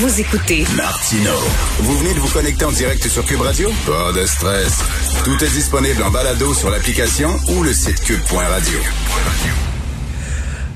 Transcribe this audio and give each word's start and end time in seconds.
Vous 0.00 0.20
écoutez 0.20 0.64
Martino. 0.76 1.32
Vous 1.80 1.98
venez 1.98 2.14
de 2.14 2.20
vous 2.20 2.32
connecter 2.32 2.64
en 2.64 2.70
direct 2.70 3.04
sur 3.08 3.24
Cube 3.24 3.40
Radio? 3.40 3.68
Pas 3.84 4.12
de 4.12 4.24
stress. 4.26 4.78
Tout 5.24 5.42
est 5.42 5.50
disponible 5.50 6.00
en 6.04 6.10
balado 6.12 6.54
sur 6.54 6.70
l'application 6.70 7.30
ou 7.48 7.64
le 7.64 7.72
site 7.72 8.00
cube.radio. 8.04 8.78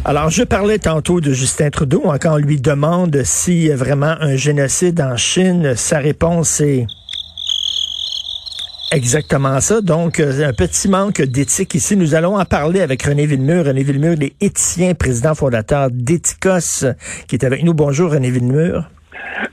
Alors, 0.04 0.28
je 0.28 0.42
parlais 0.42 0.80
tantôt 0.80 1.20
de 1.20 1.32
Justin 1.32 1.70
Trudeau. 1.70 2.02
Quand 2.20 2.34
on 2.34 2.38
lui 2.38 2.60
demande 2.60 3.22
s'il 3.22 3.62
y 3.62 3.70
a 3.70 3.76
vraiment 3.76 4.16
un 4.18 4.34
génocide 4.34 5.00
en 5.00 5.16
Chine, 5.16 5.74
sa 5.76 6.00
réponse 6.00 6.60
est 6.60 6.88
exactement 8.90 9.60
ça. 9.60 9.82
Donc, 9.82 10.18
euh, 10.18 10.48
un 10.48 10.52
petit 10.52 10.88
manque 10.88 11.22
d'éthique 11.22 11.76
ici. 11.76 11.96
Nous 11.96 12.16
allons 12.16 12.40
en 12.40 12.44
parler 12.44 12.80
avec 12.80 13.04
René 13.04 13.26
Villemur. 13.26 13.66
René 13.66 13.84
Villemur, 13.84 14.14
il 14.14 14.24
est 14.24 14.34
éthicien, 14.40 14.94
président 14.94 15.36
fondateur 15.36 15.90
d'Ethicos, 15.92 16.86
qui 17.28 17.36
est 17.36 17.44
avec 17.44 17.62
nous. 17.62 17.72
Bonjour, 17.72 18.10
René 18.10 18.28
Villemur. 18.28 18.88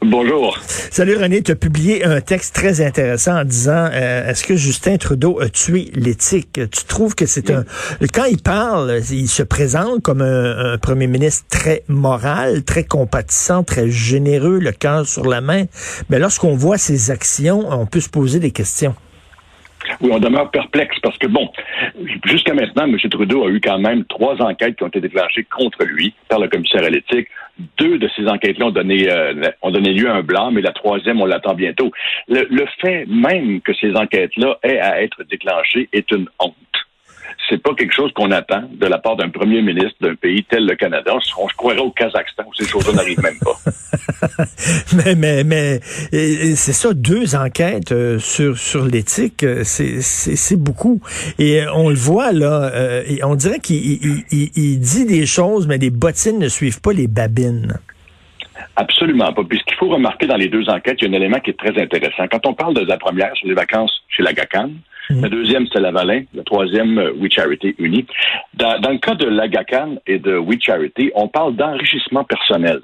Bonjour. 0.02 0.57
Salut 0.59 1.16
René, 1.16 1.41
tu 1.41 1.52
as 1.52 1.55
publié 1.55 2.05
un 2.05 2.21
texte 2.21 2.55
très 2.55 2.85
intéressant 2.85 3.39
en 3.39 3.44
disant 3.44 3.89
euh, 3.91 4.30
est-ce 4.30 4.44
que 4.44 4.55
Justin 4.55 4.97
Trudeau 4.97 5.39
a 5.39 5.50
tué 5.50 5.89
l'éthique? 5.94 6.53
Tu 6.53 6.86
trouves 6.88 7.16
que 7.16 7.25
c'est 7.25 7.50
un 7.50 7.64
quand 8.14 8.25
il 8.25 8.41
parle, 8.41 8.99
il 9.11 9.27
se 9.27 9.44
présente 9.44 10.02
comme 10.02 10.22
un, 10.22 10.73
un, 10.73 10.77
premier 10.77 11.08
ministre 11.08 11.45
très 11.49 11.83
moral, 11.88 12.64
très 12.64 12.83
compatissant, 12.83 13.64
très 13.64 13.89
généreux, 13.89 14.59
le 14.59 14.72
cœur 14.72 15.05
sur 15.05 15.25
la 15.25 15.41
main, 15.41 15.66
mais 16.09 16.19
lorsqu'on 16.19 16.55
voit 16.55 16.77
ses 16.77 17.11
actions, 17.11 17.66
on 17.69 17.86
peut 17.86 18.02
se 18.02 18.09
poser 18.09 18.39
des 18.39 18.52
questions. 18.52 18.95
Oui, 20.02 20.11
on 20.14 20.19
demeure 20.19 20.52
perplexe 20.52 20.97
parce 21.02 21.17
que, 21.17 21.27
bon, 21.27 21.49
jusqu'à 22.25 22.53
maintenant, 22.53 22.83
M. 22.83 22.97
Trudeau 23.09 23.45
a 23.45 23.49
eu 23.49 23.59
quand 23.59 23.80
même 23.80 24.05
trois 24.05 24.42
enquêtes 24.42 24.75
qui 24.75 24.83
ont 24.83 24.88
été 24.88 25.02
déclenchées 25.02 25.45
contre 25.45 25.83
lui 25.83 26.14
par 26.27 26.39
le 26.39 26.47
commissaire 26.47 26.83
à 26.83 26.89
l'éthique. 26.89 27.27
Deux 27.77 27.97
de 27.97 28.09
ces 28.15 28.27
enquêtes-là 28.27 28.67
ont 28.67 28.71
donné, 28.71 29.11
euh, 29.11 29.33
ont 29.61 29.71
donné 29.71 29.93
lieu 29.93 30.09
à 30.09 30.15
un 30.15 30.21
blanc, 30.21 30.52
mais 30.52 30.61
la 30.61 30.71
troisième, 30.71 31.21
on 31.21 31.25
l'attend 31.25 31.53
bientôt. 31.53 31.91
Le, 32.27 32.47
le 32.49 32.65
fait 32.81 33.05
même 33.07 33.61
que 33.61 33.73
ces 33.73 33.95
enquêtes-là 33.95 34.57
aient 34.63 34.79
à 34.79 35.02
être 35.02 35.23
déclenchées 35.23 35.89
est 35.93 36.11
une 36.11 36.27
honte 36.39 36.55
c'est 37.50 37.61
pas 37.61 37.73
quelque 37.73 37.94
chose 37.94 38.11
qu'on 38.14 38.31
attend 38.31 38.64
de 38.72 38.86
la 38.86 39.00
part 39.00 39.16
d'un 39.16 39.30
premier 39.30 39.61
ministre 39.61 39.95
d'un 40.02 40.16
pays 40.16 40.44
tel 40.44 40.66
le 40.66 40.75
Canada. 40.75 41.14
On, 41.16 41.50
se 41.50 41.53
croirait 41.55 41.80
au 41.80 41.92
Kazakhstan 41.92 42.44
où 42.47 42.53
ces 42.53 42.66
choses-là 42.66 42.94
n'arrivent 42.94 43.22
même 43.22 43.39
pas. 43.39 43.58
mais 44.94 45.16
mais 45.16 45.44
mais 45.44 45.80
c'est 46.55 46.73
ça, 46.73 46.94
deux 46.94 47.36
enquêtes 47.36 47.92
euh, 47.92 48.20
sur 48.20 48.58
sur 48.58 48.86
l'éthique, 48.86 49.44
euh, 49.44 49.64
c'est 49.64 50.02
c'est 50.02 50.59
beaucoup. 50.59 51.02
Et 51.39 51.61
euh, 51.61 51.73
on 51.73 51.89
le 51.89 51.95
voit 51.95 52.31
là, 52.31 52.72
et 53.08 53.23
on 53.23 53.36
dirait 53.36 53.59
qu'il 53.59 53.77
il, 53.77 54.23
il, 54.31 54.52
il 54.55 54.80
dit 54.80 55.05
des 55.05 55.25
choses, 55.25 55.67
mais 55.67 55.77
les 55.77 55.89
bottines 55.89 56.39
ne 56.39 56.47
suivent 56.47 56.81
pas 56.81 56.94
les 56.94 57.08
babines. 57.08 57.80
Absolument 58.75 59.33
pas. 59.33 59.44
Puis 59.44 59.59
ce 59.59 59.64
qu'il 59.66 59.75
faut 59.77 59.89
remarquer 59.89 60.27
dans 60.27 60.36
les 60.36 60.47
deux 60.47 60.70
enquêtes, 60.70 60.97
il 61.02 61.05
y 61.05 61.08
a 61.08 61.17
un 61.17 61.20
élément 61.20 61.39
qui 61.39 61.50
est 61.50 61.59
très 61.59 61.77
intéressant. 61.81 62.27
Quand 62.30 62.45
on 62.45 62.53
parle 62.53 62.75
de 62.75 62.86
la 62.86 62.97
première 62.97 63.36
sur 63.36 63.47
les 63.47 63.53
vacances 63.53 63.92
chez 64.09 64.23
la 64.23 64.33
GACAN, 64.33 64.70
mm. 65.09 65.21
la 65.21 65.29
deuxième, 65.29 65.67
c'est 65.71 65.79
la 65.79 65.91
Valin, 65.91 66.23
la 66.33 66.43
troisième, 66.43 66.97
We 67.20 67.31
Charity 67.31 67.75
Uni. 67.77 68.05
Dans, 68.53 68.80
dans, 68.80 68.92
le 68.92 68.97
cas 68.97 69.15
de 69.15 69.27
la 69.27 69.47
GACAN 69.47 69.97
et 70.08 70.20
de 70.20 70.37
We 70.37 70.59
Charity, 70.61 71.11
on 71.15 71.27
parle 71.27 71.55
d'enrichissement 71.55 72.23
personnel. 72.23 72.80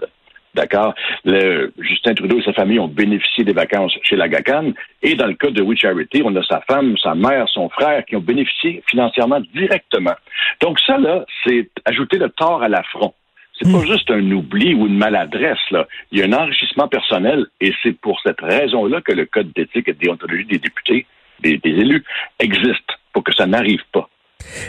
D'accord? 0.56 0.96
Justin 1.26 2.14
Trudeau 2.14 2.40
et 2.40 2.44
sa 2.44 2.54
famille 2.54 2.80
ont 2.80 2.88
bénéficié 2.88 3.44
des 3.44 3.52
vacances 3.52 3.94
chez 4.04 4.16
la 4.16 4.30
GACAN. 4.30 4.72
Et 5.02 5.16
dans 5.16 5.28
le 5.28 5.34
cas 5.34 5.52
de 5.52 5.62
We 5.62 5.78
Charity, 5.78 6.22
on 6.24 6.34
a 6.36 6.44
sa 6.44 6.62
femme, 6.62 6.96
sa 6.98 7.14
mère, 7.14 7.48
son 7.50 7.68
frère 7.70 8.06
qui 8.06 8.16
ont 8.16 8.22
bénéficié 8.22 8.82
financièrement 8.90 9.42
directement. 9.54 10.16
Donc 10.62 10.80
ça, 10.80 10.98
là, 10.98 11.26
c'est 11.44 11.70
ajouter 11.84 12.18
le 12.18 12.30
tort 12.30 12.64
à 12.64 12.70
l'affront. 12.70 13.14
C'est 13.58 13.72
pas 13.72 13.86
juste 13.86 14.12
un 14.12 14.32
oubli 14.32 14.74
ou 14.74 14.86
une 14.86 14.98
maladresse, 14.98 15.60
là. 15.72 15.88
Il 16.12 16.20
y 16.20 16.22
a 16.22 16.26
un 16.26 16.34
enrichissement 16.34 16.90
personnel 16.90 17.46
et 17.62 17.74
c'est 17.82 17.94
pour 17.94 18.20
cette 18.22 18.42
raison-là 18.42 19.00
que 19.00 19.14
le 19.14 19.26
Code 19.26 19.54
d'éthique 19.56 19.88
et 19.88 19.94
de 19.94 20.00
déontologie 20.00 20.46
des 20.46 20.58
députés, 20.58 21.06
des, 21.42 21.60
élus, 21.64 22.04
existe, 22.40 22.90
pour 23.14 23.24
que 23.24 23.34
ça 23.34 23.46
n'arrive 23.46 23.82
pas. 23.92 24.10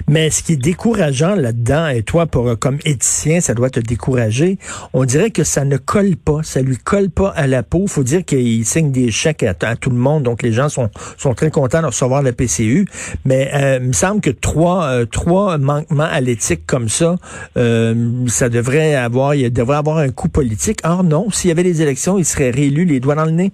Mais 0.09 0.31
ce 0.31 0.43
qui 0.43 0.53
est 0.53 0.57
décourageant 0.57 1.35
là-dedans, 1.35 1.89
et 1.89 2.03
toi, 2.03 2.27
pour 2.27 2.59
comme 2.59 2.79
éthicien, 2.85 3.41
ça 3.41 3.55
doit 3.55 3.71
te 3.71 3.81
décourager, 3.81 4.59
on 4.93 5.05
dirait 5.05 5.31
que 5.31 5.45
ça 5.45 5.65
ne 5.65 5.77
colle 5.77 6.17
pas, 6.17 6.43
ça 6.43 6.63
lui 6.63 6.77
colle 6.77 7.11
pas 7.11 7.31
à 7.31 7.47
la 7.47 7.63
peau. 7.63 7.87
faut 7.87 8.03
dire 8.03 8.25
qu'il 8.25 8.65
signe 8.65 8.91
des 8.91 9.11
chèques 9.11 9.43
à, 9.43 9.55
tout 9.77 9.91
le 9.91 9.97
monde, 9.97 10.23
donc 10.23 10.43
les 10.43 10.53
gens 10.53 10.69
sont, 10.69 10.91
sont 11.17 11.35
très 11.35 11.51
contents 11.51 11.83
de 11.83 11.87
recevoir 11.87 12.23
la 12.23 12.33
PCU. 12.33 12.87
Mais 13.25 13.51
euh, 13.55 13.79
il 13.81 13.89
me 13.89 13.93
semble 13.93 14.21
que 14.21 14.31
trois, 14.31 14.87
euh, 14.87 15.05
trois 15.07 15.59
manquements 15.59 16.05
à 16.05 16.21
l'éthique 16.21 16.67
comme 16.67 16.89
ça, 16.89 17.17
euh, 17.57 18.27
ça 18.29 18.49
devrait 18.49 18.95
avoir, 18.95 19.35
il 19.35 19.53
devrait 19.53 19.77
avoir 19.77 19.99
un 19.99 20.11
coup 20.11 20.29
politique. 20.29 20.81
Or 20.85 21.05
non, 21.05 21.31
s'il 21.31 21.49
y 21.49 21.51
avait 21.51 21.63
des 21.63 21.83
élections, 21.83 22.19
il 22.19 22.25
serait 22.25 22.51
réélu 22.51 22.85
les 22.85 23.01
doigts 23.01 23.15
dans 23.15 23.25
le 23.25 23.33
nez. 23.33 23.53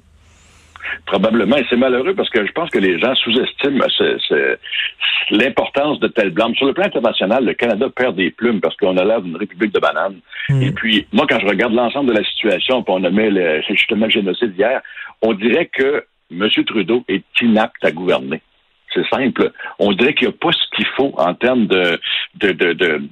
Probablement, 1.06 1.56
et 1.56 1.64
c'est 1.68 1.76
malheureux 1.76 2.14
parce 2.14 2.30
que 2.30 2.46
je 2.46 2.52
pense 2.52 2.70
que 2.70 2.78
les 2.78 2.98
gens 2.98 3.14
sous-estiment 3.16 3.84
l'importance 5.30 6.00
de 6.00 6.08
telles 6.08 6.30
blâmes. 6.30 6.54
Sur 6.54 6.66
le 6.66 6.74
plan 6.74 6.84
international, 6.84 7.44
le 7.44 7.54
Canada 7.54 7.86
perd 7.94 8.16
des 8.16 8.30
plumes 8.30 8.60
parce 8.60 8.76
qu'on 8.76 8.96
a 8.96 9.04
l'air 9.04 9.22
d'une 9.22 9.36
république 9.36 9.72
de 9.72 9.80
bananes. 9.80 10.20
Mm. 10.48 10.62
Et 10.62 10.72
puis, 10.72 11.06
moi, 11.12 11.26
quand 11.28 11.40
je 11.40 11.46
regarde 11.46 11.74
l'ensemble 11.74 12.10
de 12.10 12.18
la 12.18 12.24
situation, 12.24 12.82
puis 12.82 12.94
on 12.96 13.04
a 13.04 13.10
mis 13.10 13.30
le, 13.30 13.62
justement 13.68 14.06
le 14.06 14.12
génocide 14.12 14.54
hier, 14.56 14.80
on 15.22 15.32
dirait 15.34 15.66
que 15.66 16.04
M. 16.30 16.48
Trudeau 16.66 17.04
est 17.08 17.24
inapte 17.40 17.84
à 17.84 17.90
gouverner. 17.90 18.42
C'est 18.94 19.06
simple. 19.08 19.52
On 19.78 19.92
dirait 19.92 20.14
qu'il 20.14 20.28
n'y 20.28 20.34
a 20.34 20.36
pas 20.38 20.52
ce 20.52 20.76
qu'il 20.76 20.86
faut 20.96 21.14
en 21.16 21.34
termes 21.34 21.66
de, 21.66 21.98
de, 22.34 22.52
de, 22.52 22.72
de, 22.74 23.02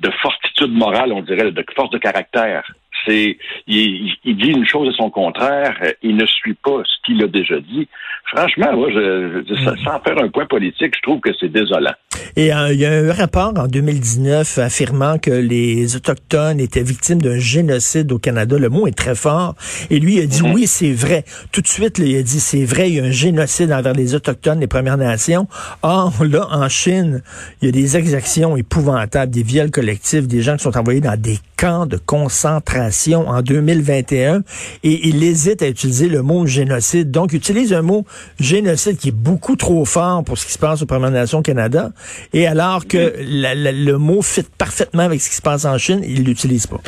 de 0.00 0.10
fortitude 0.22 0.72
morale, 0.72 1.12
on 1.12 1.22
dirait, 1.22 1.50
de 1.50 1.64
force 1.74 1.90
de 1.90 1.98
caractère. 1.98 2.64
C'est, 3.06 3.38
il, 3.66 4.14
il, 4.24 4.36
dit 4.36 4.50
une 4.50 4.66
chose 4.66 4.92
et 4.92 4.96
son 4.96 5.10
contraire. 5.10 5.76
Il 6.02 6.16
ne 6.16 6.26
suit 6.26 6.54
pas 6.54 6.82
ce 6.84 6.96
qu'il 7.04 7.22
a 7.22 7.26
déjà 7.26 7.58
dit. 7.60 7.88
Franchement, 8.26 8.76
moi, 8.76 8.90
je, 8.90 9.42
je, 9.46 9.54
mm. 9.54 9.76
sans 9.84 10.00
faire 10.00 10.22
un 10.22 10.28
point 10.28 10.46
politique, 10.46 10.94
je 10.96 11.02
trouve 11.02 11.20
que 11.20 11.30
c'est 11.38 11.48
désolant. 11.48 11.94
Et 12.36 12.52
euh, 12.52 12.72
il 12.72 12.80
y 12.80 12.86
a 12.86 12.92
un 12.92 13.12
rapport 13.12 13.52
en 13.56 13.66
2019 13.66 14.58
affirmant 14.58 15.18
que 15.18 15.30
les 15.30 15.96
Autochtones 15.96 16.60
étaient 16.60 16.82
victimes 16.82 17.20
d'un 17.20 17.38
génocide 17.38 18.10
au 18.12 18.18
Canada. 18.18 18.56
Le 18.58 18.68
mot 18.68 18.86
est 18.86 18.96
très 18.96 19.14
fort. 19.14 19.54
Et 19.90 19.98
lui, 19.98 20.16
il 20.16 20.22
a 20.22 20.26
dit, 20.26 20.40
mm-hmm. 20.40 20.52
oui, 20.54 20.66
c'est 20.66 20.92
vrai. 20.92 21.24
Tout 21.52 21.60
de 21.60 21.68
suite, 21.68 21.98
là, 21.98 22.04
il 22.06 22.16
a 22.16 22.22
dit, 22.22 22.40
c'est 22.40 22.64
vrai, 22.64 22.90
il 22.90 22.96
y 22.96 23.00
a 23.00 23.04
un 23.04 23.10
génocide 23.10 23.72
envers 23.72 23.94
les 23.94 24.14
Autochtones, 24.14 24.60
les 24.60 24.66
Premières 24.66 24.96
Nations. 24.96 25.48
Or, 25.82 26.12
là, 26.24 26.46
en 26.50 26.68
Chine, 26.68 27.22
il 27.60 27.66
y 27.66 27.68
a 27.68 27.72
des 27.72 27.96
exactions 27.96 28.56
épouvantables, 28.56 29.32
des 29.32 29.42
viols 29.42 29.70
collectifs, 29.70 30.26
des 30.26 30.42
gens 30.42 30.56
qui 30.56 30.62
sont 30.62 30.76
envoyés 30.76 31.00
dans 31.00 31.20
des 31.20 31.38
camps 31.56 31.86
de 31.86 31.98
concentration 31.98 33.28
en 33.28 33.42
2021. 33.42 34.42
Et 34.82 35.08
il 35.08 35.22
hésite 35.22 35.62
à 35.62 35.68
utiliser 35.68 36.08
le 36.08 36.22
mot 36.22 36.46
génocide. 36.46 37.10
Donc, 37.10 37.32
il 37.32 37.36
utilise 37.36 37.72
un 37.72 37.82
mot 37.82 38.06
génocide 38.38 38.96
qui 38.96 39.08
est 39.08 39.12
beaucoup 39.12 39.56
trop 39.56 39.84
fort 39.84 40.24
pour 40.24 40.38
ce 40.38 40.46
qui 40.46 40.52
se 40.52 40.58
passe 40.58 40.80
aux 40.82 40.86
Premières 40.86 41.10
Nations 41.10 41.40
au 41.40 41.42
Canada. 41.42 41.90
Et 42.32 42.46
alors 42.46 42.86
que 42.86 43.14
la, 43.18 43.54
la, 43.54 43.72
le 43.72 43.98
mot 43.98 44.22
fit 44.22 44.46
parfaitement 44.58 45.02
avec 45.02 45.20
ce 45.20 45.30
qui 45.30 45.36
se 45.36 45.42
passe 45.42 45.64
en 45.64 45.78
Chine, 45.78 46.02
il 46.04 46.24
l'utilise 46.24 46.66
pas. 46.66 46.80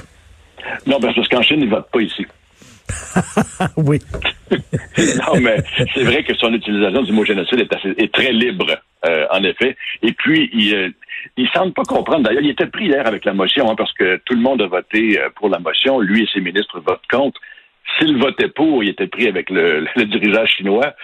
Non, 0.86 1.00
parce 1.00 1.28
qu'en 1.28 1.42
Chine, 1.42 1.60
il 1.60 1.68
vote 1.68 1.88
pas 1.92 2.00
ici. 2.00 2.26
oui. 3.76 3.98
non, 4.50 5.40
mais 5.40 5.56
c'est 5.94 6.02
vrai 6.02 6.24
que 6.24 6.34
son 6.34 6.52
utilisation 6.52 7.02
du 7.02 7.12
mot 7.12 7.24
génocide 7.24 7.60
est, 7.60 7.74
assez, 7.74 7.94
est 7.96 8.12
très 8.12 8.32
libre, 8.32 8.66
euh, 9.06 9.26
en 9.30 9.42
effet. 9.44 9.76
Et 10.02 10.12
puis, 10.12 10.50
il, 10.52 10.74
euh, 10.74 10.88
il 11.36 11.48
semble 11.50 11.72
pas 11.72 11.84
comprendre. 11.84 12.24
D'ailleurs, 12.24 12.42
il 12.42 12.50
était 12.50 12.66
pris 12.66 12.86
hier 12.86 13.06
avec 13.06 13.24
la 13.24 13.32
motion, 13.32 13.70
hein, 13.70 13.74
parce 13.76 13.92
que 13.92 14.20
tout 14.24 14.34
le 14.34 14.40
monde 14.40 14.62
a 14.62 14.66
voté 14.66 15.18
euh, 15.18 15.28
pour 15.36 15.48
la 15.48 15.58
motion. 15.58 16.00
Lui 16.00 16.24
et 16.24 16.28
ses 16.32 16.40
ministres 16.40 16.80
votent 16.80 17.06
contre. 17.10 17.40
S'il 17.98 18.16
votait 18.16 18.48
pour, 18.48 18.82
il 18.82 18.90
était 18.90 19.06
pris 19.06 19.28
avec 19.28 19.50
le, 19.50 19.86
le 19.96 20.04
dirigeant 20.04 20.46
chinois. 20.46 20.94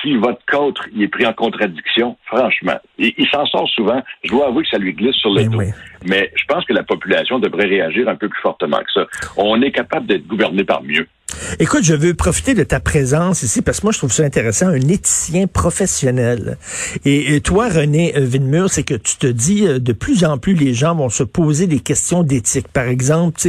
S'il 0.00 0.18
vote 0.18 0.40
contre, 0.50 0.86
il 0.94 1.02
est 1.02 1.08
pris 1.08 1.26
en 1.26 1.32
contradiction, 1.32 2.16
franchement. 2.26 2.78
Et, 2.98 3.14
il 3.18 3.26
s'en 3.28 3.46
sort 3.46 3.68
souvent. 3.70 4.02
Je 4.24 4.30
dois 4.30 4.48
avouer 4.48 4.62
que 4.62 4.70
ça 4.70 4.78
lui 4.78 4.92
glisse 4.92 5.16
sur 5.16 5.30
le 5.30 5.42
Mais 5.42 5.48
dos. 5.48 5.58
oui. 5.58 5.66
Mais 6.08 6.30
je 6.36 6.44
pense 6.44 6.64
que 6.64 6.72
la 6.72 6.82
population 6.82 7.38
devrait 7.38 7.66
réagir 7.66 8.08
un 8.08 8.16
peu 8.16 8.28
plus 8.28 8.40
fortement 8.40 8.78
que 8.78 8.92
ça. 8.94 9.06
On 9.36 9.60
est 9.62 9.72
capable 9.72 10.06
d'être 10.06 10.26
gouverné 10.26 10.62
par 10.62 10.82
mieux. 10.82 11.08
Écoute, 11.58 11.84
je 11.84 11.94
veux 11.94 12.14
profiter 12.14 12.54
de 12.54 12.64
ta 12.64 12.80
présence 12.80 13.42
ici 13.42 13.62
parce 13.62 13.80
que 13.80 13.86
moi, 13.86 13.92
je 13.92 13.98
trouve 13.98 14.12
ça 14.12 14.24
intéressant, 14.24 14.68
un 14.68 14.88
éthicien 14.88 15.46
professionnel. 15.46 16.58
Et, 17.04 17.40
toi, 17.40 17.68
René 17.68 18.12
Villemur, 18.16 18.70
c'est 18.70 18.82
que 18.82 18.94
tu 18.94 19.16
te 19.16 19.26
dis, 19.26 19.66
euh, 19.66 19.78
de 19.78 19.92
plus 19.92 20.24
en 20.24 20.38
plus, 20.38 20.54
les 20.54 20.74
gens 20.74 20.94
vont 20.94 21.08
se 21.08 21.22
poser 21.22 21.66
des 21.66 21.80
questions 21.80 22.22
d'éthique. 22.22 22.68
Par 22.68 22.86
exemple, 22.86 23.40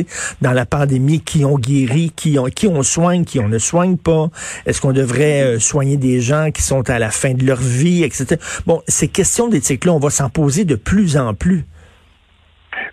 dans 0.42 0.52
la 0.52 0.66
pandémie, 0.66 1.22
qui 1.22 1.44
ont 1.46 1.58
guéri, 1.58 2.12
qui 2.16 2.38
on, 2.40 2.46
qui 2.46 2.68
on 2.68 2.84
soigne, 2.84 3.26
qui 3.26 3.40
on 3.40 3.50
ne 3.50 3.58
soigne 3.58 3.98
pas? 3.98 4.30
Est-ce 4.66 4.82
qu'on 4.82 4.94
devrait 4.94 5.44
euh, 5.44 5.60
soigner 5.60 5.98
des 5.98 6.22
gens 6.22 6.52
qui 6.52 6.62
sont 6.62 6.90
à 6.90 7.00
la 7.00 7.10
fin 7.10 7.34
de 7.34 7.46
leur 7.46 7.60
vie, 7.62 8.04
etc. 8.04 8.40
Bon, 8.66 8.82
ces 8.88 9.08
questions 9.08 9.48
d'éthique-là, 9.48 9.94
on 9.94 10.00
va 10.00 10.10
s'en 10.10 10.30
poser 10.30 10.66
de 10.66 10.76
plus 10.76 11.18
en 11.18 11.34
plus. 11.34 11.66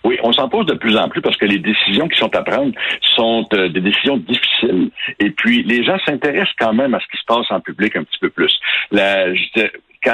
Oui, 0.05 0.19
on 0.23 0.33
s'en 0.33 0.49
pose 0.49 0.67
de 0.67 0.75
plus 0.75 0.97
en 0.97 1.09
plus 1.09 1.23
parce 1.23 1.37
que 1.37 1.47
les 1.47 1.59
décisions 1.59 2.09
qui 2.09 2.19
sont 2.19 2.35
à 2.37 2.43
prendre 2.43 2.73
sont 3.17 3.47
euh, 3.55 3.69
des 3.71 3.81
décisions 3.81 4.19
difficiles. 4.19 4.91
Et 5.19 5.31
puis, 5.31 5.63
les 5.63 5.83
gens 5.83 5.99
s'intéressent 6.05 6.55
quand 6.59 6.75
même 6.75 6.95
à 6.95 7.01
ce 7.01 7.07
qui 7.07 7.17
se 7.17 7.25
passe 7.27 7.51
en 7.51 7.61
public 7.61 7.97
un 7.97 8.05
petit 8.05 8.19
peu 8.21 8.29
plus. 8.29 8.55
La, 8.91 9.27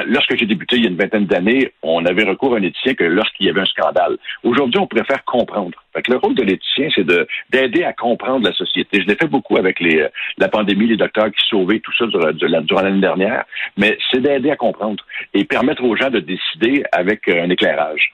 lorsque 0.07 0.37
j'ai 0.37 0.47
débuté 0.47 0.77
il 0.77 0.85
y 0.85 0.87
a 0.87 0.91
une 0.91 0.97
vingtaine 0.97 1.27
d'années, 1.27 1.73
on 1.83 2.05
avait 2.07 2.25
recours 2.25 2.55
à 2.55 2.59
un 2.59 2.63
éthicien 2.63 2.95
que 2.95 3.05
lorsqu'il 3.05 3.47
y 3.47 3.51
avait 3.51 3.63
un 3.63 3.67
scandale. 3.67 4.17
Aujourd'hui, 4.45 4.79
on 4.79 4.87
préfère 4.87 5.25
comprendre. 5.25 5.77
Fait 5.93 6.07
le 6.07 6.17
rôle 6.17 6.35
de 6.35 6.43
l'éthicien, 6.43 6.89
c'est 6.95 7.05
de 7.05 7.27
d'aider 7.51 7.83
à 7.83 7.93
comprendre 7.93 8.47
la 8.47 8.53
société. 8.53 9.01
Je 9.03 9.07
l'ai 9.07 9.17
fait 9.17 9.27
beaucoup 9.27 9.57
avec 9.57 9.81
les, 9.81 10.07
la 10.39 10.49
pandémie, 10.49 10.87
les 10.87 10.97
docteurs 10.97 11.33
qui 11.33 11.45
sauvaient 11.49 11.81
tout 11.81 11.93
ça 11.99 12.07
durant 12.07 12.83
l'année 12.83 13.01
dernière, 13.01 13.45
mais 13.77 13.99
c'est 14.11 14.21
d'aider 14.21 14.51
à 14.51 14.57
comprendre 14.57 15.05
et 15.35 15.45
permettre 15.45 15.83
aux 15.83 15.97
gens 15.97 16.11
de 16.11 16.21
décider 16.21 16.85
avec 16.93 17.29
euh, 17.29 17.43
un 17.43 17.51
éclairage. 17.51 18.13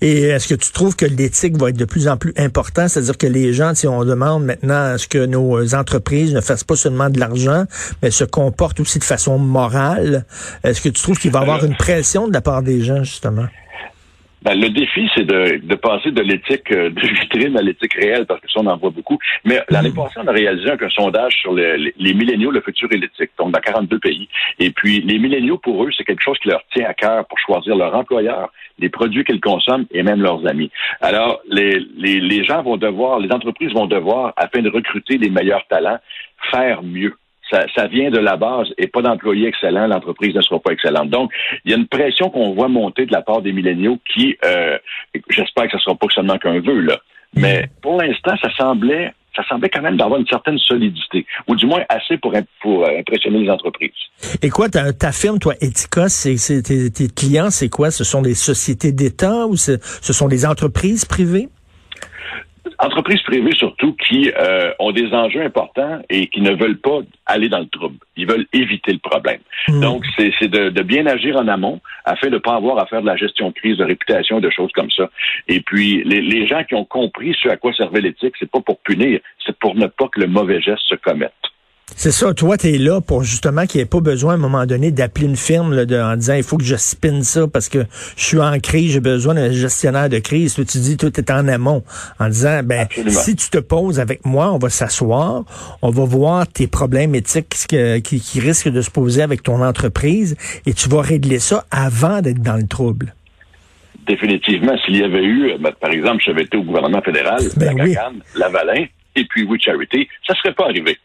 Et 0.00 0.22
est-ce 0.22 0.48
que 0.48 0.54
tu 0.54 0.72
trouves 0.72 0.96
que 0.96 1.06
l'éthique 1.06 1.56
va 1.56 1.68
être 1.70 1.76
de 1.76 1.84
plus 1.84 2.08
en 2.08 2.16
plus 2.16 2.32
important? 2.36 2.88
C'est-à-dire 2.88 3.16
que 3.16 3.26
les 3.26 3.52
gens, 3.52 3.74
si 3.74 3.86
on 3.86 4.04
demande 4.04 4.44
maintenant 4.44 4.92
à 4.92 4.98
ce 4.98 5.06
que 5.06 5.26
nos 5.26 5.74
entreprises 5.74 6.34
ne 6.34 6.40
fassent 6.40 6.64
pas 6.64 6.76
seulement 6.76 7.08
de 7.08 7.20
l'argent, 7.20 7.64
mais 8.02 8.10
se 8.10 8.24
comportent 8.24 8.80
aussi 8.80 8.98
de 8.98 9.04
façon 9.04 9.38
morale, 9.38 10.24
est-ce 10.64 10.80
que 10.80 10.88
tu 10.88 11.00
trouves 11.00 11.18
qu'il 11.18 11.30
va 11.30 11.40
y 11.40 11.42
avoir 11.42 11.64
une 11.64 11.76
pression 11.76 12.26
de 12.26 12.32
la 12.32 12.40
part 12.40 12.62
des 12.62 12.82
gens, 12.82 13.04
justement? 13.04 13.46
Ben, 14.42 14.60
le 14.60 14.70
défi, 14.70 15.08
c'est 15.14 15.24
de, 15.24 15.60
de, 15.62 15.74
passer 15.76 16.10
de 16.10 16.20
l'éthique 16.20 16.70
euh, 16.72 16.90
de 16.90 17.00
vitrine 17.00 17.56
à 17.56 17.62
l'éthique 17.62 17.94
réelle, 17.94 18.26
parce 18.26 18.40
que 18.40 18.50
ça, 18.50 18.60
on 18.60 18.66
en 18.66 18.76
voit 18.76 18.90
beaucoup. 18.90 19.18
Mais 19.44 19.60
l'année 19.70 19.90
mm. 19.90 19.94
passée, 19.94 20.20
on 20.22 20.26
a 20.26 20.32
réalisé 20.32 20.70
un, 20.70 20.88
sondage 20.90 21.34
sur 21.34 21.54
les, 21.54 21.94
les, 21.96 22.14
milléniaux, 22.14 22.50
le 22.50 22.60
futur 22.60 22.88
et 22.90 22.98
l'éthique, 22.98 23.30
donc 23.38 23.52
dans 23.52 23.60
42 23.60 23.98
pays. 24.00 24.28
Et 24.58 24.70
puis, 24.70 25.00
les 25.00 25.18
milléniaux, 25.18 25.58
pour 25.58 25.84
eux, 25.84 25.90
c'est 25.96 26.04
quelque 26.04 26.22
chose 26.22 26.38
qui 26.40 26.48
leur 26.48 26.62
tient 26.72 26.86
à 26.86 26.94
cœur 26.94 27.24
pour 27.26 27.38
choisir 27.38 27.76
leur 27.76 27.94
employeur, 27.94 28.52
les 28.78 28.88
produits 28.88 29.24
qu'ils 29.24 29.40
consomment 29.40 29.86
et 29.92 30.02
même 30.02 30.20
leurs 30.20 30.44
amis. 30.48 30.70
Alors, 31.00 31.40
les, 31.48 31.78
les, 31.96 32.20
les 32.20 32.44
gens 32.44 32.62
vont 32.62 32.76
devoir, 32.76 33.20
les 33.20 33.32
entreprises 33.32 33.72
vont 33.72 33.86
devoir, 33.86 34.32
afin 34.36 34.60
de 34.60 34.70
recruter 34.70 35.18
les 35.18 35.30
meilleurs 35.30 35.66
talents, 35.68 35.98
faire 36.50 36.82
mieux 36.82 37.14
ça, 37.52 37.86
vient 37.86 38.10
de 38.10 38.18
la 38.18 38.36
base 38.36 38.68
et 38.78 38.86
pas 38.86 39.02
d'employés 39.02 39.48
excellents, 39.48 39.86
l'entreprise 39.86 40.34
ne 40.34 40.40
sera 40.40 40.58
pas 40.60 40.72
excellente. 40.72 41.10
Donc, 41.10 41.30
il 41.64 41.70
y 41.70 41.74
a 41.74 41.76
une 41.76 41.88
pression 41.88 42.30
qu'on 42.30 42.54
voit 42.54 42.68
monter 42.68 43.06
de 43.06 43.12
la 43.12 43.22
part 43.22 43.42
des 43.42 43.52
milléniaux 43.52 43.98
qui, 44.12 44.36
euh, 44.44 44.78
j'espère 45.28 45.64
que 45.64 45.72
ce 45.72 45.76
ne 45.76 45.82
sera 45.82 45.94
pas 45.96 46.06
seulement 46.14 46.38
qu'un 46.38 46.60
vœu, 46.60 46.80
là. 46.80 46.98
Mais 47.34 47.68
pour 47.80 48.00
l'instant, 48.00 48.34
ça 48.42 48.50
semblait 48.56 49.12
ça 49.34 49.42
semblait 49.48 49.70
quand 49.70 49.80
même 49.80 49.96
d'avoir 49.96 50.20
une 50.20 50.26
certaine 50.26 50.58
solidité, 50.58 51.24
ou 51.48 51.56
du 51.56 51.64
moins 51.64 51.82
assez 51.88 52.18
pour, 52.18 52.34
euh, 52.34 52.98
impressionner 52.98 53.38
les 53.38 53.50
entreprises. 53.50 53.90
Et 54.42 54.50
quoi, 54.50 54.68
ta, 54.68 55.12
firme, 55.12 55.38
toi, 55.38 55.54
c'est, 56.08 56.62
tes, 56.62 56.90
tes, 56.90 57.08
clients, 57.08 57.50
c'est 57.50 57.70
quoi? 57.70 57.90
Ce 57.90 58.04
sont 58.04 58.20
des 58.20 58.34
sociétés 58.34 58.92
d'État 58.92 59.46
ou 59.46 59.56
ce 59.56 59.78
sont 59.78 60.28
des 60.28 60.44
entreprises 60.44 61.06
privées? 61.06 61.48
Entreprises 62.82 63.22
privées 63.22 63.54
surtout 63.54 63.94
qui 63.94 64.30
euh, 64.36 64.72
ont 64.78 64.92
des 64.92 65.12
enjeux 65.12 65.42
importants 65.42 66.00
et 66.10 66.26
qui 66.26 66.40
ne 66.40 66.54
veulent 66.54 66.80
pas 66.80 67.00
aller 67.26 67.48
dans 67.48 67.60
le 67.60 67.66
trouble. 67.66 67.96
Ils 68.16 68.26
veulent 68.26 68.46
éviter 68.52 68.92
le 68.92 68.98
problème. 68.98 69.40
Hmm. 69.68 69.80
Donc, 69.80 70.04
c'est 70.18 70.48
de, 70.48 70.68
de, 70.68 70.82
bien 70.82 71.06
agir 71.06 71.36
en 71.36 71.48
amont 71.48 71.80
afin 72.04 72.28
de 72.28 72.34
ne 72.34 72.38
pas 72.38 72.54
avoir 72.54 72.78
à 72.78 72.86
faire 72.86 73.00
de 73.00 73.06
la 73.06 73.16
gestion 73.16 73.48
de 73.48 73.54
crise, 73.54 73.78
de 73.78 73.84
réputation, 73.84 74.40
de 74.40 74.50
choses 74.50 74.72
comme 74.72 74.90
ça. 74.90 75.08
Et 75.48 75.60
puis, 75.60 76.02
les, 76.04 76.20
les 76.20 76.46
gens 76.46 76.64
qui 76.64 76.74
ont 76.74 76.84
compris 76.84 77.36
ce 77.40 77.48
à 77.48 77.56
quoi 77.56 77.72
servait 77.72 78.00
l'éthique, 78.00 78.34
c'est 78.38 78.50
pas 78.50 78.60
pour 78.60 78.80
punir, 78.80 79.20
c'est 79.46 79.56
pour 79.58 79.74
ne 79.76 79.86
pas 79.86 80.08
que 80.08 80.20
le 80.20 80.26
mauvais 80.26 80.60
geste 80.60 80.82
se 80.88 80.96
commette. 80.96 81.32
C'est 81.96 82.10
ça. 82.10 82.34
Toi, 82.34 82.56
tu 82.56 82.68
es 82.68 82.78
là 82.78 83.00
pour 83.00 83.22
justement 83.22 83.66
qu'il 83.66 83.78
n'y 83.78 83.82
ait 83.82 83.86
pas 83.86 84.00
besoin 84.00 84.32
à 84.32 84.36
un 84.36 84.38
moment 84.38 84.66
donné 84.66 84.90
d'appeler 84.90 85.26
une 85.26 85.36
firme 85.36 85.74
là, 85.74 85.84
de, 85.84 85.96
en 85.96 86.16
disant 86.16 86.34
il 86.34 86.42
faut 86.42 86.56
que 86.56 86.64
je 86.64 86.76
spinne 86.76 87.22
ça 87.22 87.46
parce 87.46 87.68
que 87.68 87.84
je 88.16 88.24
suis 88.24 88.40
en 88.40 88.58
crise, 88.58 88.92
j'ai 88.92 89.00
besoin 89.00 89.34
d'un 89.34 89.52
gestionnaire 89.52 90.08
de 90.08 90.18
crise. 90.18 90.54
Toi, 90.54 90.64
tu 90.64 90.78
dis 90.78 90.96
tout 90.96 91.18
est 91.18 91.30
en 91.30 91.48
amont 91.48 91.82
en 92.18 92.28
disant 92.28 92.62
ben 92.64 92.88
si 93.08 93.36
tu 93.36 93.50
te 93.50 93.58
poses 93.58 94.00
avec 94.00 94.24
moi, 94.24 94.52
on 94.52 94.58
va 94.58 94.70
s'asseoir, 94.70 95.44
on 95.82 95.90
va 95.90 96.04
voir 96.04 96.46
tes 96.46 96.66
problèmes 96.66 97.14
éthiques 97.14 97.54
qui, 98.02 98.20
qui 98.20 98.40
risquent 98.40 98.70
de 98.70 98.80
se 98.80 98.90
poser 98.90 99.22
avec 99.22 99.42
ton 99.42 99.62
entreprise 99.62 100.36
et 100.66 100.74
tu 100.74 100.88
vas 100.88 101.02
régler 101.02 101.38
ça 101.38 101.64
avant 101.70 102.20
d'être 102.20 102.42
dans 102.42 102.56
le 102.56 102.66
trouble 102.66 103.14
définitivement, 104.06 104.76
s'il 104.78 104.96
y 104.96 105.04
avait 105.04 105.24
eu, 105.24 105.52
ben, 105.60 105.70
par 105.80 105.92
exemple, 105.92 106.22
j'avais 106.24 106.42
été 106.42 106.56
au 106.56 106.64
gouvernement 106.64 107.00
fédéral, 107.02 107.40
ben 107.56 107.76
la 107.76 107.84
oui. 107.84 107.94
Lavalin, 108.34 108.86
et 109.14 109.24
puis 109.24 109.44
We 109.44 109.60
Charity, 109.60 110.08
ça 110.26 110.34
serait 110.34 110.54
pas 110.54 110.64
arrivé. 110.64 110.98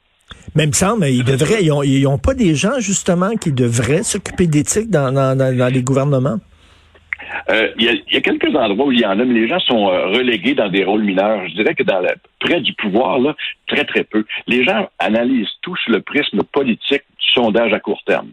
Mais 0.55 0.63
il 0.63 0.69
me 0.69 0.73
semble, 0.73 1.05
ils 1.07 1.23
devraient, 1.23 1.63
ils 1.63 2.07
ont, 2.07 2.17
pas 2.17 2.33
des 2.33 2.55
gens 2.55 2.79
justement 2.79 3.35
qui 3.35 3.51
devraient 3.51 4.03
s'occuper 4.03 4.47
d'éthique 4.47 4.89
dans, 4.89 5.69
les 5.71 5.83
gouvernements? 5.83 6.37
Euh, 7.49 7.69
il 7.77 8.03
y, 8.11 8.17
a 8.17 8.21
quelques 8.21 8.55
endroits 8.55 8.87
où 8.87 8.91
il 8.91 8.99
y 8.99 9.05
en 9.05 9.19
a, 9.19 9.25
mais 9.25 9.33
les 9.33 9.47
gens 9.47 9.59
sont 9.59 9.89
euh, 9.89 10.07
relégués 10.07 10.53
dans 10.53 10.69
des 10.69 10.83
rôles 10.83 11.03
mineurs. 11.03 11.47
Je 11.47 11.55
dirais 11.55 11.75
que 11.75 11.83
dans 11.83 12.01
près 12.39 12.61
du 12.61 12.73
pouvoir, 12.73 13.19
là, 13.19 13.35
très 13.67 13.85
très 13.85 14.03
peu. 14.03 14.25
Les 14.47 14.63
gens 14.63 14.89
analysent 14.99 15.47
tous 15.61 15.79
le 15.87 16.01
prisme 16.01 16.43
politique 16.43 17.03
du 17.19 17.29
sondage 17.33 17.73
à 17.73 17.79
court 17.79 18.01
terme. 18.05 18.31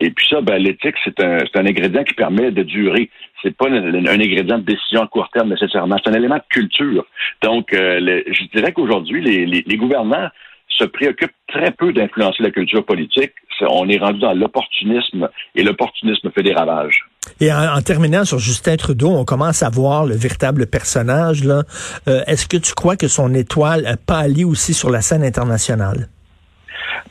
Et 0.00 0.10
puis 0.10 0.26
ça, 0.28 0.40
ben, 0.40 0.56
l'éthique, 0.62 0.96
c'est 1.04 1.20
un, 1.20 1.38
un, 1.54 1.66
ingrédient 1.66 2.04
qui 2.04 2.14
permet 2.14 2.50
de 2.50 2.62
durer. 2.62 3.08
C'est 3.42 3.56
pas 3.56 3.68
un, 3.68 3.94
ingrédient 4.06 4.58
de 4.58 4.64
décision 4.64 5.02
à 5.02 5.06
court 5.06 5.30
terme 5.30 5.48
nécessairement. 5.48 5.96
C'est 6.02 6.10
un 6.10 6.14
élément 6.14 6.36
de 6.36 6.42
culture. 6.50 7.06
Donc, 7.42 7.72
euh, 7.72 8.22
je 8.26 8.44
dirais 8.54 8.72
qu'aujourd'hui, 8.72 9.22
les, 9.22 9.46
les, 9.46 9.64
les, 9.66 9.76
gouvernants 9.76 10.28
se 10.68 10.84
préoccupe 10.84 11.32
très 11.48 11.70
peu 11.70 11.92
d'influencer 11.92 12.42
la 12.42 12.50
culture 12.50 12.84
politique. 12.84 13.32
On 13.60 13.88
est 13.88 13.98
rendu 13.98 14.20
dans 14.20 14.34
l'opportunisme 14.34 15.28
et 15.54 15.62
l'opportunisme 15.62 16.30
fait 16.30 16.42
des 16.42 16.52
ravages. 16.52 17.04
Et 17.40 17.52
en, 17.52 17.80
terminant 17.82 18.24
sur 18.24 18.38
Justin 18.38 18.76
Trudeau, 18.76 19.08
on 19.08 19.24
commence 19.24 19.62
à 19.62 19.70
voir 19.70 20.04
le 20.06 20.14
véritable 20.14 20.66
personnage. 20.66 21.42
Euh, 21.46 22.22
est-ce 22.26 22.46
que 22.46 22.56
tu 22.56 22.74
crois 22.74 22.96
que 22.96 23.08
son 23.08 23.34
étoile 23.34 23.96
pâlit 24.06 24.44
aussi 24.44 24.74
sur 24.74 24.90
la 24.90 25.00
scène 25.00 25.24
internationale? 25.24 26.08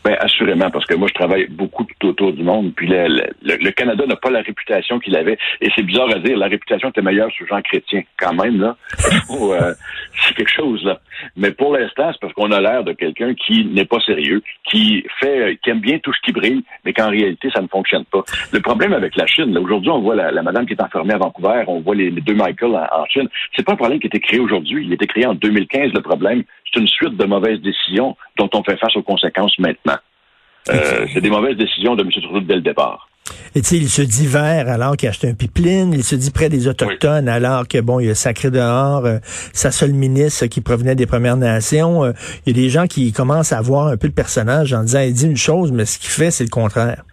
Ben 0.04 0.16
assurément, 0.20 0.70
parce 0.70 0.86
que 0.86 0.94
moi 0.94 1.08
je 1.08 1.14
travaille 1.14 1.48
beaucoup 1.48 1.86
tout 2.00 2.08
autour 2.08 2.34
du 2.34 2.44
monde, 2.44 2.74
puis 2.76 2.88
le, 2.88 3.28
le, 3.42 3.72
Canada 3.72 4.06
n'a 4.06 4.16
pas 4.16 4.30
la 4.30 4.42
réputation 4.42 5.00
qu'il 5.00 5.16
avait, 5.16 5.38
et 5.62 5.70
c'est 5.76 5.84
bizarre 5.84 6.10
à 6.12 6.20
dire, 6.20 6.38
la 6.38 6.48
réputation 6.48 6.90
était 6.90 7.02
meilleure 7.02 7.32
sous 7.32 7.46
Jean 7.48 7.62
Chrétien, 7.62 8.04
quand 8.18 8.34
même 8.34 8.60
là. 8.60 8.76
Euh, 9.46 9.74
c'est 10.22 10.34
quelque 10.34 10.52
chose 10.52 10.84
là. 10.84 11.00
Mais 11.36 11.52
pour 11.52 11.76
l'instant, 11.76 12.10
c'est 12.12 12.20
parce 12.20 12.34
qu'on 12.34 12.52
a 12.52 12.60
l'air 12.60 12.84
de 12.84 12.94
quelqu'un 12.94 13.34
qui 13.36 13.66
n'est 13.66 13.86
pas 13.86 14.00
sérieux, 14.00 14.42
qui 14.70 15.06
fait, 15.20 15.60
qui 15.62 15.70
aime 15.70 15.82
bien 15.82 16.00
tout 16.00 16.12
ce 16.14 16.20
qui 16.22 16.32
brille, 16.32 16.64
mais 16.84 16.94
qu'en 16.94 17.10
réalité 17.10 17.50
ça 17.54 17.62
ne 17.62 17.68
fonctionne 17.68 18.06
pas. 18.06 18.24
Le 18.52 18.60
problème 18.60 18.94
avec 18.94 19.16
la 19.16 19.28
Chine, 19.28 19.56
aujourd'hui 19.58 19.90
on 19.92 20.02
voit 20.02 20.16
la, 20.16 20.42
madame 20.42 20.66
qui 20.66 20.74
est 20.74 20.82
enfermée 20.82 21.14
à 21.14 21.18
Vancouver, 21.18 21.64
on 21.68 21.82
voit 21.82 21.96
les, 21.96 22.12
deux 22.12 22.34
Michael 22.34 22.75
en, 22.75 23.02
en 23.02 23.06
Chine. 23.08 23.28
C'est 23.56 23.64
pas 23.64 23.74
un 23.74 23.78
problème 23.78 24.00
qui 24.00 24.08
a 24.08 24.10
été 24.10 24.20
créé 24.20 24.40
aujourd'hui, 24.40 24.86
il 24.86 24.92
a 24.92 24.96
été 24.96 25.08
créé 25.08 25.25
en 25.25 25.36
2015. 25.36 25.94
Le 25.94 26.02
problème, 26.02 26.44
c'est 26.75 26.82
une 26.82 26.88
suite 26.88 27.17
de 27.17 27.25
mauvaises 27.25 27.62
décisions 27.62 28.15
dont 28.38 28.50
on 28.53 28.63
fait 28.63 28.77
face 28.77 28.96
aux 28.96 29.03
conséquences 29.03 29.58
maintenant. 29.60 29.98
Euh, 30.70 31.05
c'est 31.13 31.22
des 31.22 31.29
mauvaises 31.29 31.58
décisions 31.58 31.96
de 31.96 32.03
M. 32.03 32.10
Trudeau 32.12 32.41
dès 32.41 32.55
le 32.55 32.62
départ. 32.62 33.10
Et 33.55 33.62
tu 33.62 33.70
sais, 33.70 33.77
il 33.77 33.89
se 33.89 34.01
dit 34.01 34.27
vert 34.27 34.70
alors 34.70 34.98
qu'il 34.98 35.08
a 35.08 35.12
acheté 35.12 35.29
un 35.29 35.34
pipeline, 35.34 35.94
il 35.94 36.03
se 36.03 36.15
dit 36.15 36.29
près 36.29 36.50
des 36.50 36.67
Autochtones 36.67 37.27
alors 37.27 37.67
que, 37.67 37.79
bon, 37.79 38.00
il 38.00 38.10
a 38.10 38.15
sacré 38.15 38.51
dehors 38.51 39.05
euh, 39.05 39.17
sa 39.53 39.72
seule 39.72 39.94
ministre 39.94 40.46
qui 40.48 40.62
provenait 40.62 40.96
des 40.96 41.05
Premières 41.05 41.38
Nations. 41.38 42.03
Euh, 42.03 42.12
il 42.46 42.55
y 42.55 42.60
a 42.60 42.63
des 42.63 42.70
gens 42.70 42.86
qui 42.86 43.13
commencent 43.13 43.53
à 43.53 43.62
voir 43.62 43.88
un 43.88 43.98
peu 43.98 44.08
le 44.08 44.13
personnage 44.13 44.74
en 44.74 44.84
disant, 44.84 45.01
il 45.01 45.13
dit 45.13 45.25
une 45.25 45.38
chose, 45.38 45.72
mais 45.72 45.86
ce 45.86 45.98
qu'il 45.98 46.10
fait, 46.10 46.32
c'est 46.32 46.44
le 46.44 46.50
contraire. 46.50 47.03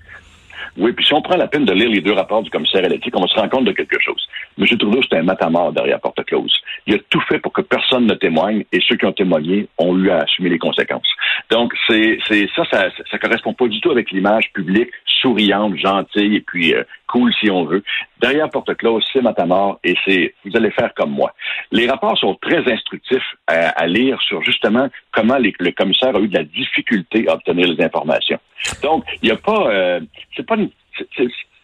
Oui, 0.79 0.93
puis 0.93 1.05
si 1.05 1.12
on 1.12 1.21
prend 1.21 1.37
la 1.37 1.49
peine 1.49 1.64
de 1.67 1.73
lire 1.73 1.91
les 1.91 2.00
deux 2.00 2.12
rapports 2.12 2.43
du 2.43 2.50
commissaire 2.50 2.85
à 2.85 2.88
l'éthique, 2.88 3.14
on 3.17 3.26
se 3.26 3.35
rendre 3.35 3.50
compte 3.50 3.64
de 3.67 3.73
quelque 3.73 4.00
chose. 4.00 4.26
M. 4.59 4.67
Trudeau, 4.67 5.00
c'est 5.02 5.19
un 5.19 5.23
matamor 5.23 5.73
derrière 5.73 6.00
porte 6.00 6.25
close. 6.25 6.52
Il 6.87 6.95
a 6.95 6.99
tout 7.11 7.21
fait 7.29 7.38
pour 7.38 7.52
que 7.52 7.61
personne 7.61 8.07
ne 8.07 8.14
témoigne 8.14 8.64
et 8.73 8.81
ceux 8.88 8.97
qui 8.97 9.05
ont 9.05 9.12
témoigné 9.12 9.69
ont 9.79 9.97
eu 9.99 10.11
à 10.11 10.21
assumer 10.21 10.49
les 10.49 10.59
conséquences. 10.59 11.09
Donc, 11.50 11.75
c'est, 11.87 12.19
c'est 12.26 12.49
ça, 12.57 12.64
ça, 12.71 12.88
ça 13.11 13.19
correspond 13.19 13.52
pas 13.52 13.69
du 13.69 13.81
tout 13.81 13.91
avec 13.91 14.11
l'image 14.11 14.50
publique 14.52 14.91
souriante, 15.23 15.76
gentille 15.76 16.37
et 16.37 16.41
puis 16.41 16.75
euh, 16.75 16.83
cool 17.07 17.33
si 17.41 17.50
on 17.50 17.64
veut. 17.64 17.83
Derrière 18.23 18.49
porte 18.50 18.75
close, 18.76 19.05
c'est 19.12 19.21
matamor 19.21 19.81
et 19.83 19.97
c'est 20.05 20.35
vous 20.45 20.57
allez 20.57 20.71
faire 20.71 20.95
comme 20.95 21.11
moi. 21.11 21.35
Les 21.73 21.88
rapports 21.88 22.17
sont 22.17 22.37
très 22.37 22.73
instructifs 22.73 23.35
à, 23.49 23.87
lire 23.88 24.21
sur 24.23 24.43
justement 24.43 24.88
comment 25.11 25.38
le 25.38 25.71
commissaire 25.73 26.14
a 26.14 26.21
eu 26.21 26.29
de 26.29 26.38
la 26.38 26.45
difficulté 26.45 27.29
à 27.29 27.35
obtenir 27.35 27.67
les 27.67 27.85
informations. 27.85 28.38
Donc, 28.83 29.05
il 29.23 29.26
n'y 29.26 29.33
a 29.33 29.37
pas, 29.37 29.67
euh, 29.69 30.00
c'est 30.37 30.47
pas 30.47 30.57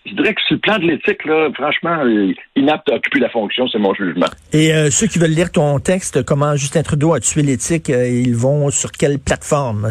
je 0.06 0.14
dirais 0.14 0.34
que 0.34 0.40
sur 0.42 0.54
le 0.54 0.60
plan 0.60 0.78
de 0.78 0.86
l'éthique, 0.86 1.24
là, 1.24 1.48
franchement, 1.54 2.04
euh, 2.04 2.32
inapte 2.56 2.90
à 2.90 2.94
occuper 2.94 3.18
la 3.18 3.28
fonction, 3.28 3.68
c'est 3.68 3.78
mon 3.78 3.94
jugement. 3.94 4.26
Et 4.52 4.72
euh, 4.72 4.90
ceux 4.90 5.06
qui 5.06 5.18
veulent 5.18 5.30
lire 5.30 5.52
ton 5.52 5.78
texte, 5.78 6.24
comment 6.24 6.56
Justin 6.56 6.82
Trudeau 6.82 7.14
a 7.14 7.20
tué 7.20 7.42
l'éthique, 7.42 7.90
euh, 7.90 8.08
ils 8.08 8.34
vont 8.34 8.70
sur 8.70 8.90
quelle 8.92 9.18
plateforme? 9.18 9.90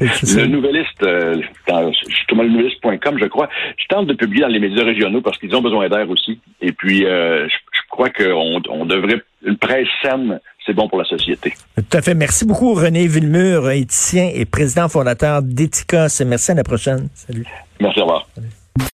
Le 0.00 0.46
Nouvelliste, 0.46 1.02
euh, 1.02 1.34
dans, 1.68 1.92
justement, 2.08 2.42
le 2.42 2.50
nouvelliste.com, 2.50 3.18
je 3.20 3.26
crois, 3.26 3.48
je 3.76 3.86
tente 3.88 4.06
de 4.06 4.14
publier 4.14 4.42
dans 4.42 4.48
les 4.48 4.60
médias 4.60 4.84
régionaux 4.84 5.20
parce 5.20 5.36
qu'ils 5.38 5.54
ont 5.54 5.60
besoin 5.60 5.88
d'air 5.88 6.08
aussi. 6.08 6.40
Et 6.62 6.72
puis, 6.72 7.00
je, 7.00 7.48
je, 7.48 7.80
crois 7.90 8.08
qu'on 8.08 8.62
on 8.70 8.86
devrait, 8.86 9.22
une 9.44 9.58
presse 9.58 9.88
saine, 10.02 10.40
c'est 10.64 10.72
bon 10.72 10.88
pour 10.88 10.98
la 10.98 11.04
société. 11.04 11.52
Tout 11.76 11.96
à 11.96 12.00
fait. 12.00 12.14
Merci 12.14 12.46
beaucoup, 12.46 12.72
René 12.74 13.06
Villemur, 13.08 13.68
éthicien 13.70 14.30
et 14.32 14.46
président 14.46 14.88
fondateur 14.88 15.42
d'Ethicos. 15.42 16.22
Merci 16.24 16.52
à 16.52 16.54
la 16.54 16.64
prochaine. 16.64 17.08
Salut. 17.14 17.44
Merci, 17.80 17.98
au 17.98 18.04
revoir. 18.04 18.28
Salut. 18.34 18.59